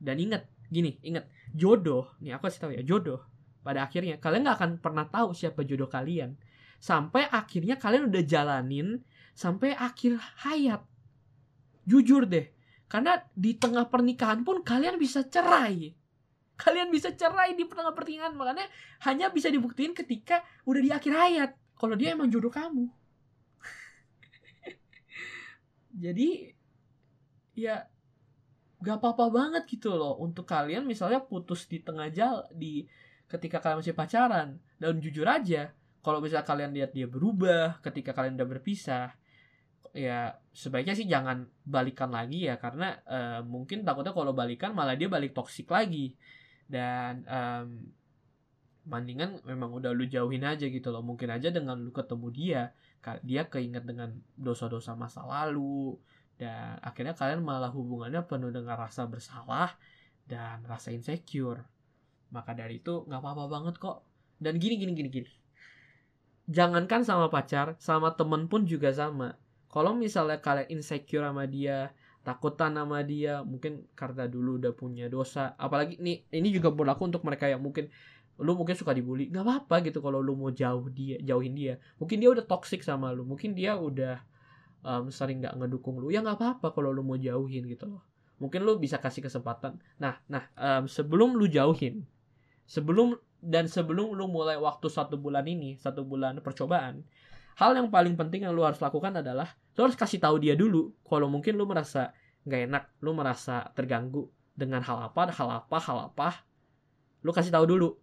Dan 0.00 0.16
ingat, 0.20 0.46
gini, 0.68 1.00
ingat, 1.02 1.26
jodoh, 1.56 2.12
nih 2.22 2.36
aku 2.36 2.46
kasih 2.46 2.60
tahu 2.62 2.72
ya, 2.76 2.82
jodoh. 2.84 3.20
Pada 3.60 3.84
akhirnya 3.84 4.16
kalian 4.16 4.48
nggak 4.48 4.56
akan 4.56 4.70
pernah 4.80 5.04
tahu 5.04 5.36
siapa 5.36 5.60
jodoh 5.68 5.84
kalian 5.84 6.32
sampai 6.80 7.28
akhirnya 7.28 7.76
kalian 7.76 8.08
udah 8.08 8.24
jalanin 8.24 9.04
sampai 9.36 9.76
akhir 9.76 10.16
hayat. 10.40 10.80
Jujur 11.84 12.24
deh, 12.24 12.48
karena 12.88 13.20
di 13.36 13.52
tengah 13.56 13.92
pernikahan 13.92 14.40
pun 14.42 14.64
kalian 14.64 14.96
bisa 14.96 15.28
cerai. 15.28 15.92
Kalian 16.56 16.92
bisa 16.92 17.12
cerai 17.12 17.56
di 17.56 17.64
tengah 17.64 17.92
pernikahan, 17.92 18.36
makanya 18.36 18.68
hanya 19.04 19.32
bisa 19.32 19.48
dibuktiin 19.48 19.96
ketika 19.96 20.44
udah 20.64 20.80
di 20.80 20.90
akhir 20.92 21.12
hayat. 21.12 21.50
Kalau 21.80 21.96
dia 21.96 22.12
emang 22.12 22.28
jodoh 22.28 22.52
kamu. 22.52 22.92
Jadi 26.04 26.52
ya 27.56 27.88
gak 28.84 28.96
apa-apa 29.00 29.32
banget 29.32 29.64
gitu 29.64 29.96
loh. 29.96 30.20
Untuk 30.20 30.44
kalian 30.44 30.84
misalnya 30.84 31.24
putus 31.24 31.64
di 31.64 31.80
tengah 31.80 32.12
jalan 32.12 32.44
di 32.52 32.84
ketika 33.32 33.64
kalian 33.64 33.80
masih 33.80 33.96
pacaran. 33.96 34.60
Dan 34.76 35.00
jujur 35.00 35.24
aja 35.24 35.72
kalau 36.04 36.20
misalnya 36.20 36.44
kalian 36.44 36.76
lihat 36.76 36.92
dia 36.92 37.08
berubah 37.08 37.80
ketika 37.80 38.12
kalian 38.12 38.36
udah 38.36 38.48
berpisah 38.48 39.12
ya 39.90 40.38
sebaiknya 40.54 40.94
sih 40.94 41.08
jangan 41.08 41.48
balikan 41.64 42.12
lagi 42.12 42.44
ya. 42.44 42.60
Karena 42.60 42.92
uh, 43.08 43.40
mungkin 43.40 43.88
takutnya 43.88 44.12
kalau 44.12 44.36
balikan 44.36 44.76
malah 44.76 45.00
dia 45.00 45.08
balik 45.08 45.32
toksik 45.32 45.72
lagi. 45.72 46.12
Dan 46.68 47.24
um, 47.24 47.88
mendingan 48.88 49.44
memang 49.44 49.76
udah 49.76 49.92
lu 49.92 50.08
jauhin 50.08 50.44
aja 50.44 50.64
gitu 50.66 50.88
loh. 50.88 51.04
Mungkin 51.04 51.28
aja 51.28 51.52
dengan 51.52 51.76
lu 51.76 51.92
ketemu 51.92 52.28
dia 52.32 52.62
dia 53.24 53.48
keinget 53.48 53.84
dengan 53.88 54.12
dosa-dosa 54.36 54.96
masa 54.96 55.24
lalu. 55.24 55.96
Dan 56.40 56.80
akhirnya 56.80 57.12
kalian 57.12 57.44
malah 57.44 57.68
hubungannya 57.68 58.24
penuh 58.24 58.48
dengan 58.48 58.76
rasa 58.80 59.04
bersalah 59.04 59.76
dan 60.24 60.64
rasa 60.64 60.88
insecure. 60.92 61.60
Maka 62.32 62.56
dari 62.56 62.80
itu 62.80 63.04
nggak 63.04 63.20
apa-apa 63.20 63.44
banget 63.50 63.74
kok. 63.76 64.04
Dan 64.40 64.56
gini 64.56 64.80
gini 64.80 64.92
gini 64.96 65.08
gini. 65.12 65.30
Jangankan 66.50 67.04
sama 67.04 67.28
pacar 67.28 67.76
sama 67.76 68.16
temen 68.16 68.48
pun 68.48 68.64
juga 68.64 68.90
sama. 68.90 69.36
Kalau 69.70 69.94
misalnya 69.94 70.40
kalian 70.40 70.80
insecure 70.80 71.22
sama 71.22 71.46
dia 71.46 71.92
takutan 72.20 72.76
sama 72.76 73.00
dia 73.00 73.40
mungkin 73.40 73.88
karena 73.96 74.28
dulu 74.28 74.60
udah 74.60 74.72
punya 74.76 75.08
dosa. 75.08 75.56
Apalagi 75.56 75.96
ini 76.00 76.24
ini 76.32 76.48
juga 76.52 76.68
berlaku 76.72 77.08
untuk 77.08 77.22
mereka 77.24 77.48
yang 77.48 77.64
mungkin 77.64 77.88
lu 78.40 78.56
mungkin 78.56 78.72
suka 78.74 78.96
dibully 78.96 79.28
nggak 79.28 79.44
apa-apa 79.44 79.84
gitu 79.84 80.00
kalau 80.00 80.24
lu 80.24 80.32
mau 80.34 80.50
jauh 80.50 80.88
dia 80.88 81.20
jauhin 81.20 81.52
dia. 81.52 81.76
Mungkin 82.00 82.16
dia 82.18 82.30
udah 82.32 82.44
toxic 82.44 82.80
sama 82.80 83.12
lu 83.12 83.28
mungkin 83.28 83.52
dia 83.52 83.76
udah 83.76 84.18
um, 84.82 85.12
sering 85.12 85.44
nggak 85.44 85.60
ngedukung 85.60 86.00
lu 86.00 86.08
ya 86.08 86.24
nggak 86.24 86.40
apa-apa 86.40 86.72
kalau 86.72 86.90
lu 86.90 87.04
mau 87.04 87.20
jauhin 87.20 87.68
gitu 87.68 87.86
loh. 87.86 88.02
Mungkin 88.40 88.64
lu 88.64 88.80
bisa 88.80 88.96
kasih 88.96 89.20
kesempatan. 89.20 89.76
Nah 90.00 90.16
nah 90.26 90.48
um, 90.56 90.88
sebelum 90.88 91.36
lu 91.36 91.46
jauhin 91.46 92.08
sebelum 92.70 93.18
dan 93.42 93.66
sebelum 93.66 94.14
lu 94.14 94.30
mulai 94.30 94.54
waktu 94.54 94.86
satu 94.86 95.18
bulan 95.18 95.42
ini 95.48 95.74
satu 95.74 96.06
bulan 96.06 96.38
percobaan 96.38 97.02
hal 97.58 97.74
yang 97.74 97.90
paling 97.90 98.14
penting 98.14 98.46
yang 98.46 98.54
lu 98.54 98.62
harus 98.62 98.78
lakukan 98.78 99.10
adalah 99.18 99.50
lu 99.74 99.90
harus 99.90 99.98
kasih 99.98 100.22
tahu 100.22 100.38
dia 100.38 100.54
dulu 100.54 100.94
kalau 101.02 101.26
mungkin 101.26 101.58
lu 101.58 101.66
merasa 101.66 102.14
nggak 102.46 102.60
enak 102.70 102.84
lu 103.02 103.10
merasa 103.10 103.74
terganggu 103.74 104.30
dengan 104.54 104.86
hal 104.86 105.10
apa 105.10 105.34
hal 105.34 105.48
apa 105.66 105.76
hal 105.82 105.98
apa 106.14 106.46
lu 107.26 107.34
kasih 107.34 107.50
tahu 107.50 107.66
dulu 107.66 107.98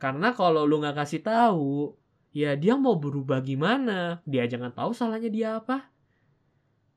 karena 0.00 0.32
kalau 0.32 0.64
lu 0.64 0.80
nggak 0.80 0.96
kasih 0.96 1.20
tahu 1.20 1.94
ya 2.32 2.56
dia 2.56 2.74
mau 2.80 2.96
berubah 2.96 3.44
gimana? 3.44 4.24
Dia 4.24 4.48
jangan 4.48 4.72
tahu 4.72 4.96
salahnya 4.96 5.28
dia 5.28 5.48
apa. 5.60 5.92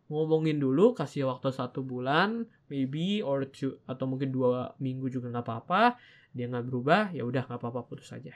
Ngomongin 0.08 0.58
dulu 0.58 0.96
kasih 0.96 1.28
waktu 1.28 1.52
satu 1.52 1.84
bulan 1.84 2.48
maybe 2.72 3.20
or 3.20 3.44
two 3.52 3.76
atau 3.84 4.08
mungkin 4.08 4.32
dua 4.32 4.72
minggu 4.80 5.12
juga 5.12 5.28
nggak 5.30 5.46
apa-apa. 5.46 6.00
Dia 6.32 6.48
nggak 6.48 6.66
berubah 6.66 7.12
ya 7.12 7.28
udah 7.28 7.44
nggak 7.44 7.60
apa-apa 7.60 7.84
putus 7.86 8.10
saja 8.10 8.34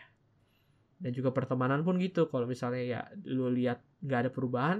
dan 0.97 1.11
juga 1.13 1.29
pertemanan 1.29 1.85
pun 1.85 2.01
gitu. 2.01 2.25
Kalau 2.29 2.49
misalnya 2.49 2.83
ya 2.83 3.01
lu 3.29 3.49
lihat 3.53 3.81
nggak 4.01 4.19
ada 4.27 4.31
perubahan 4.33 4.77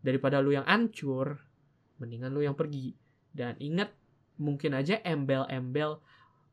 daripada 0.00 0.38
lu 0.38 0.54
yang 0.54 0.66
ancur 0.66 1.42
mendingan 1.98 2.30
lu 2.30 2.46
yang 2.46 2.54
pergi. 2.54 2.94
Dan 3.34 3.58
ingat 3.60 3.92
mungkin 4.40 4.72
aja 4.72 5.02
embel-embel 5.02 6.00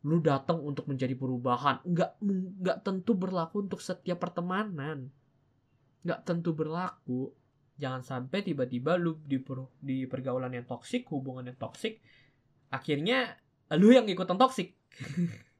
lu 0.03 0.19
datang 0.19 0.59
untuk 0.59 0.87
menjadi 0.91 1.15
perubahan. 1.15 1.79
Nggak 1.83 2.11
nggak 2.59 2.77
tentu 2.83 3.15
berlaku 3.15 3.63
untuk 3.63 3.79
setiap 3.79 4.19
pertemanan. 4.19 5.07
Nggak 6.03 6.19
tentu 6.27 6.51
berlaku. 6.51 7.31
Jangan 7.79 8.05
sampai 8.05 8.45
tiba-tiba 8.45 8.99
lu 9.01 9.17
di 9.25 9.41
per, 9.41 9.65
di 9.81 10.05
pergaulan 10.05 10.53
yang 10.53 10.67
toksik 10.69 11.09
hubungan 11.09 11.49
yang 11.49 11.57
toksik 11.57 11.97
akhirnya 12.73 13.37
lu 13.77 13.93
yang 13.93 14.09
ikutan 14.09 14.35
toksik. 14.35 14.73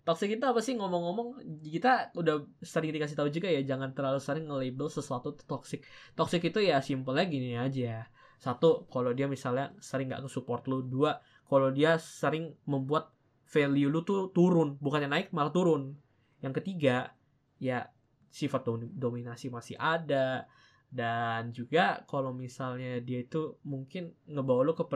Toksik 0.00 0.32
itu 0.32 0.44
apa 0.48 0.64
sih? 0.64 0.74
Ngomong-ngomong 0.80 1.60
kita 1.60 2.16
udah 2.16 2.48
sering 2.64 2.88
dikasih 2.96 3.20
tahu 3.20 3.28
juga 3.28 3.52
ya 3.52 3.60
jangan 3.60 3.92
terlalu 3.92 4.16
sering 4.16 4.48
nge-label 4.48 4.88
sesuatu 4.88 5.36
toksik. 5.36 5.84
Toksik 6.16 6.40
itu 6.48 6.64
ya 6.64 6.80
simpelnya 6.80 7.28
gini 7.28 7.52
aja. 7.52 8.08
Satu 8.40 8.88
kalau 8.88 9.12
dia 9.12 9.28
misalnya 9.28 9.76
sering 9.84 10.08
nggak 10.08 10.24
support 10.32 10.64
lu. 10.72 10.80
Dua 10.80 11.20
kalau 11.44 11.68
dia 11.68 12.00
sering 12.00 12.56
membuat 12.64 13.12
value 13.50 13.90
lu 13.90 14.06
tuh 14.06 14.30
turun 14.30 14.78
bukannya 14.78 15.10
naik 15.10 15.34
malah 15.34 15.50
turun. 15.50 15.98
Yang 16.40 16.62
ketiga 16.62 17.12
ya 17.58 17.90
sifat 18.30 18.64
dominasi 18.94 19.50
masih 19.50 19.74
ada. 19.76 20.46
Dan 20.90 21.54
juga 21.54 22.02
kalau 22.10 22.34
misalnya 22.34 22.98
dia 22.98 23.22
itu 23.22 23.58
mungkin 23.62 24.10
ngebawa 24.26 24.66
lu 24.66 24.74
ke 24.74 24.86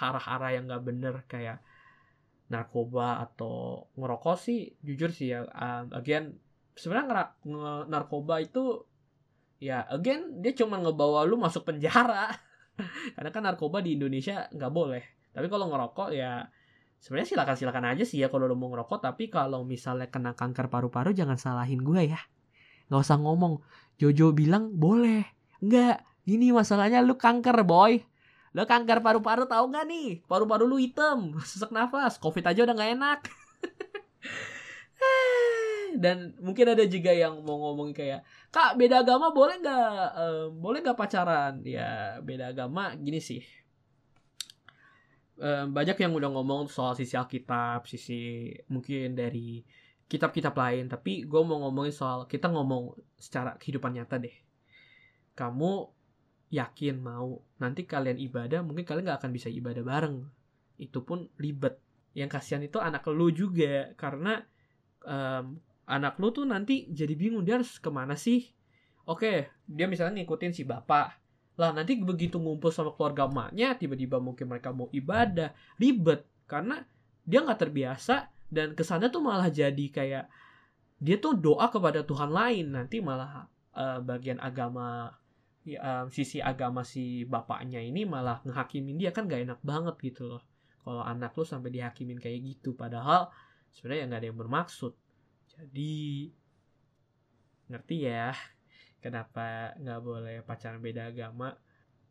arah-arah 0.00 0.50
yang 0.56 0.64
nggak 0.64 0.84
bener 0.84 1.14
kayak 1.28 1.60
narkoba 2.48 3.20
atau 3.24 3.88
ngerokok 3.96 4.36
sih 4.36 4.76
jujur 4.84 5.08
sih 5.08 5.32
ya 5.32 5.48
um, 5.56 5.88
again 5.96 6.36
sebenarnya 6.76 7.32
narkoba 7.88 8.44
itu 8.44 8.84
ya 9.56 9.88
again 9.88 10.44
dia 10.44 10.52
cuma 10.52 10.80
ngebawa 10.80 11.24
lu 11.24 11.36
masuk 11.40 11.68
penjara. 11.68 12.32
Karena 13.16 13.30
kan 13.32 13.44
narkoba 13.44 13.84
di 13.84 13.96
Indonesia 13.96 14.48
nggak 14.52 14.72
boleh. 14.72 15.04
Tapi 15.32 15.46
kalau 15.52 15.68
ngerokok 15.68 16.08
ya 16.12 16.48
sebenarnya 17.02 17.34
silakan 17.34 17.56
silakan 17.58 17.84
aja 17.90 18.06
sih 18.06 18.22
ya 18.22 18.30
kalau 18.30 18.46
lo 18.46 18.54
mau 18.54 18.70
ngerokok 18.70 19.02
tapi 19.02 19.26
kalau 19.26 19.66
misalnya 19.66 20.06
kena 20.06 20.38
kanker 20.38 20.70
paru-paru 20.70 21.10
jangan 21.10 21.34
salahin 21.34 21.82
gue 21.82 22.14
ya. 22.14 22.20
Nggak 22.86 23.02
usah 23.02 23.18
ngomong 23.18 23.58
Jojo 23.98 24.30
bilang 24.30 24.70
boleh. 24.78 25.26
Nggak 25.58 26.06
gini 26.22 26.54
masalahnya 26.54 27.02
lu 27.02 27.18
kanker 27.18 27.66
boy. 27.66 27.98
Lo 28.54 28.62
kanker 28.70 29.02
paru-paru 29.02 29.50
tahu 29.50 29.74
nggak 29.74 29.86
nih? 29.90 30.08
Paru-paru 30.30 30.62
lu 30.62 30.78
hitam 30.78 31.34
sesak 31.50 31.74
nafas 31.74 32.22
covid 32.22 32.46
aja 32.46 32.62
udah 32.62 32.74
nggak 32.78 32.92
enak. 32.94 33.20
Dan 36.02 36.38
mungkin 36.38 36.72
ada 36.72 36.86
juga 36.86 37.10
yang 37.10 37.42
mau 37.42 37.58
ngomong 37.58 37.92
kayak 37.92 38.22
kak 38.54 38.78
beda 38.78 39.02
agama 39.02 39.34
boleh 39.34 39.58
nggak? 39.58 40.06
Um, 40.14 40.48
boleh 40.62 40.78
nggak 40.86 40.96
pacaran? 40.96 41.66
Ya 41.66 42.22
beda 42.22 42.54
agama 42.54 42.94
gini 42.94 43.18
sih 43.18 43.42
banyak 45.42 45.98
yang 45.98 46.14
udah 46.14 46.30
ngomong 46.30 46.70
soal 46.70 46.94
sisi 46.94 47.18
Alkitab, 47.18 47.90
sisi 47.90 48.46
mungkin 48.70 49.18
dari 49.18 49.58
kitab-kitab 50.06 50.54
lain, 50.54 50.86
tapi 50.92 51.24
gue 51.24 51.42
mau 51.42 51.66
ngomongin 51.66 51.90
soal 51.90 52.28
kita 52.30 52.52
ngomong 52.52 52.94
secara 53.18 53.58
kehidupan 53.58 53.96
nyata 53.96 54.22
deh. 54.22 54.36
Kamu 55.32 55.88
yakin 56.52 57.00
mau 57.00 57.40
nanti 57.58 57.88
kalian 57.88 58.20
ibadah, 58.20 58.60
mungkin 58.60 58.84
kalian 58.84 59.08
gak 59.08 59.24
akan 59.24 59.32
bisa 59.32 59.48
ibadah 59.48 59.80
bareng. 59.80 60.20
Itu 60.76 61.02
pun 61.02 61.32
ribet. 61.40 61.80
Yang 62.12 62.30
kasihan 62.36 62.60
itu 62.60 62.76
anak 62.76 63.08
lu 63.08 63.32
juga, 63.32 63.96
karena 63.96 64.44
um, 65.08 65.56
anak 65.88 66.20
lu 66.20 66.28
tuh 66.28 66.44
nanti 66.44 66.92
jadi 66.92 67.16
bingung 67.16 67.48
dia 67.48 67.56
harus 67.56 67.80
ke 67.80 67.88
mana 67.88 68.12
sih. 68.12 68.52
Oke, 69.08 69.48
dia 69.64 69.88
misalnya 69.88 70.20
ngikutin 70.20 70.52
si 70.52 70.68
bapak, 70.68 71.21
lah 71.60 71.70
nanti 71.76 72.00
begitu 72.00 72.40
ngumpul 72.40 72.72
sama 72.72 72.96
keluarga 72.96 73.28
emaknya, 73.28 73.76
tiba-tiba 73.76 74.16
mungkin 74.16 74.48
mereka 74.48 74.72
mau 74.72 74.88
ibadah, 74.88 75.52
ribet. 75.76 76.24
Karena 76.48 76.80
dia 77.22 77.44
nggak 77.44 77.60
terbiasa 77.68 78.28
dan 78.48 78.72
ke 78.72 78.82
sana 78.84 79.12
tuh 79.12 79.20
malah 79.20 79.52
jadi 79.52 79.86
kayak 79.92 80.24
dia 81.02 81.16
tuh 81.20 81.36
doa 81.36 81.68
kepada 81.68 82.04
Tuhan 82.08 82.32
lain. 82.32 82.72
Nanti 82.72 83.04
malah 83.04 83.44
uh, 83.76 84.00
bagian 84.00 84.40
agama 84.40 85.12
ya, 85.68 85.78
uh, 85.80 86.04
sisi 86.08 86.40
agama 86.40 86.88
si 86.88 87.28
bapaknya 87.28 87.84
ini 87.84 88.08
malah 88.08 88.40
ngehakimin 88.48 88.96
dia. 88.96 89.12
Kan 89.12 89.28
gak 89.28 89.44
enak 89.44 89.60
banget 89.60 89.96
gitu 90.00 90.24
loh 90.28 90.42
kalau 90.82 91.02
anak 91.06 91.36
lu 91.38 91.44
sampai 91.46 91.70
dihakimin 91.70 92.18
kayak 92.18 92.42
gitu. 92.42 92.74
Padahal 92.74 93.30
sebenarnya 93.70 94.08
nggak 94.08 94.20
ada 94.24 94.28
yang 94.28 94.40
bermaksud. 94.40 94.92
Jadi 95.52 96.32
ngerti 97.70 97.96
ya 98.04 98.34
kenapa 99.02 99.74
nggak 99.76 100.00
boleh 100.00 100.36
pacaran 100.46 100.78
beda 100.78 101.10
agama? 101.10 101.52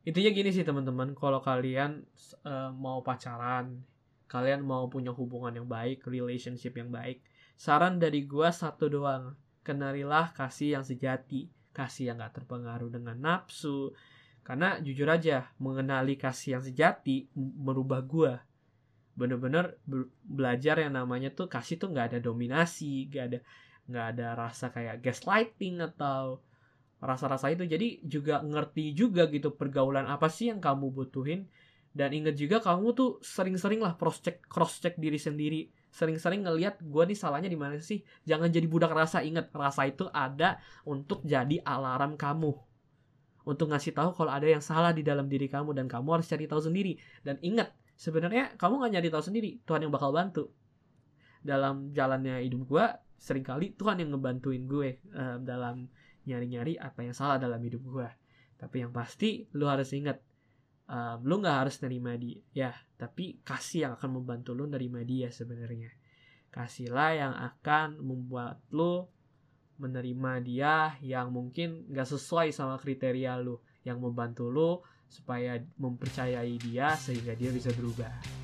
Intinya 0.04 0.30
gini 0.36 0.50
sih 0.52 0.68
teman-teman. 0.68 1.16
Kalau 1.16 1.40
kalian 1.40 2.04
uh, 2.44 2.70
mau 2.76 3.00
pacaran 3.02 3.82
kalian 4.32 4.64
mau 4.64 4.88
punya 4.88 5.12
hubungan 5.12 5.52
yang 5.52 5.68
baik 5.68 6.08
relationship 6.08 6.80
yang 6.80 6.88
baik 6.88 7.20
saran 7.60 8.00
dari 8.00 8.24
gua 8.28 8.52
satu 8.52 8.88
doang. 8.88 9.36
Kenalilah 9.62 10.34
kasih 10.34 10.80
yang 10.80 10.86
sejati 10.88 11.52
kasih 11.72 12.12
yang 12.12 12.20
gak 12.20 12.44
terpengaruh 12.44 12.92
dengan 12.92 13.16
nafsu. 13.16 13.96
Karena 14.42 14.82
jujur 14.82 15.06
aja 15.08 15.54
mengenali 15.62 16.18
kasih 16.18 16.60
yang 16.60 16.64
sejati 16.66 17.30
merubah 17.38 18.02
gua. 18.02 18.42
Bener-bener 19.14 19.78
belajar 20.26 20.82
yang 20.82 20.98
namanya 20.98 21.30
tuh 21.30 21.46
kasih 21.46 21.78
tuh 21.78 21.92
nggak 21.94 22.16
ada 22.16 22.20
dominasi 22.24 23.12
nggak 23.12 23.26
ada 23.28 23.40
nggak 23.92 24.06
ada 24.16 24.28
rasa 24.40 24.72
kayak 24.72 25.04
gaslighting 25.04 25.84
atau 25.84 26.40
rasa-rasa 27.02 27.50
itu. 27.50 27.66
Jadi 27.66 28.06
juga 28.06 28.40
ngerti 28.46 28.94
juga 28.94 29.26
gitu 29.28 29.58
pergaulan 29.58 30.06
apa 30.06 30.30
sih 30.30 30.54
yang 30.54 30.62
kamu 30.62 30.94
butuhin. 30.94 31.50
Dan 31.92 32.16
inget 32.16 32.40
juga 32.40 32.64
kamu 32.64 32.96
tuh 32.96 33.20
sering-sering 33.20 33.84
lah 33.84 34.00
cross 34.00 34.24
check 34.24 34.40
cross 34.48 34.80
check 34.80 34.96
diri 34.96 35.20
sendiri. 35.20 35.68
Sering-sering 35.92 36.48
ngelihat 36.48 36.80
gue 36.80 37.04
nih 37.04 37.18
salahnya 37.20 37.52
di 37.52 37.60
mana 37.60 37.76
sih. 37.84 38.00
Jangan 38.24 38.48
jadi 38.48 38.64
budak 38.70 38.96
rasa. 38.96 39.20
Inget 39.26 39.52
rasa 39.52 39.92
itu 39.92 40.08
ada 40.16 40.62
untuk 40.88 41.20
jadi 41.28 41.60
alarm 41.68 42.16
kamu. 42.16 42.56
Untuk 43.44 43.74
ngasih 43.74 43.92
tahu 43.92 44.16
kalau 44.16 44.32
ada 44.32 44.48
yang 44.48 44.64
salah 44.64 44.96
di 44.96 45.04
dalam 45.04 45.28
diri 45.28 45.50
kamu 45.52 45.76
dan 45.76 45.90
kamu 45.92 46.22
harus 46.22 46.30
cari 46.32 46.48
tahu 46.48 46.64
sendiri. 46.64 46.96
Dan 47.26 47.42
ingat 47.44 47.76
sebenarnya 48.00 48.56
kamu 48.56 48.80
nggak 48.80 48.92
nyari 48.96 49.10
tahu 49.12 49.24
sendiri. 49.28 49.60
Tuhan 49.68 49.84
yang 49.84 49.92
bakal 49.92 50.16
bantu. 50.16 50.48
Dalam 51.42 51.92
jalannya 51.92 52.46
hidup 52.46 52.70
gue 52.70 52.86
sering 53.22 53.46
kali 53.46 53.78
Tuhan 53.78 54.02
yang 54.02 54.18
ngebantuin 54.18 54.66
gue 54.66 54.98
uh, 55.14 55.38
dalam 55.42 55.86
nyari-nyari 56.28 56.78
apa 56.78 57.02
yang 57.02 57.16
salah 57.18 57.42
dalam 57.42 57.62
hidup 57.62 57.82
gue 57.82 58.10
tapi 58.62 58.86
yang 58.86 58.94
pasti 58.94 59.50
lu 59.58 59.66
harus 59.66 59.90
ingat 59.90 60.22
um, 60.86 61.18
lu 61.26 61.42
nggak 61.42 61.58
harus 61.66 61.82
nerima 61.82 62.14
dia 62.14 62.38
ya. 62.54 62.72
Tapi 63.00 63.42
kasih 63.42 63.90
yang 63.90 63.94
akan 63.98 64.22
membantu 64.22 64.54
lu 64.54 64.70
nerima 64.70 65.02
dia 65.02 65.34
sebenarnya. 65.34 65.90
Kasihlah 66.54 67.12
yang 67.18 67.34
akan 67.34 67.98
membuat 67.98 68.62
lu 68.70 69.10
menerima 69.82 70.46
dia 70.46 70.94
yang 71.02 71.34
mungkin 71.34 71.90
nggak 71.90 72.06
sesuai 72.06 72.54
sama 72.54 72.78
kriteria 72.78 73.40
lu 73.42 73.58
yang 73.82 73.98
membantu 73.98 74.54
lu 74.54 74.78
supaya 75.10 75.58
mempercayai 75.82 76.54
dia 76.62 76.94
sehingga 76.94 77.34
dia 77.34 77.50
bisa 77.50 77.74
berubah 77.74 78.41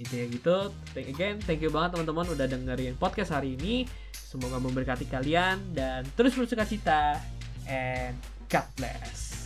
intinya 0.00 0.26
gitu. 0.32 0.56
Thank 0.96 1.12
again 1.12 1.36
thank 1.44 1.60
you 1.60 1.68
banget 1.68 2.00
teman-teman 2.00 2.24
udah 2.32 2.46
dengerin 2.48 2.96
podcast 2.96 3.36
hari 3.36 3.60
ini. 3.60 3.84
Semoga 4.16 4.56
memberkati 4.56 5.04
kalian 5.10 5.76
dan 5.76 6.08
terus 6.16 6.32
bersuka 6.32 6.64
cita. 6.64 7.20
And 7.68 8.16
God 8.48 8.66
bless 8.74 9.39